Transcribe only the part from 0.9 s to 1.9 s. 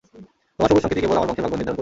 কেবল আমার বংশের ভাগ্য নির্ধারণ করবে।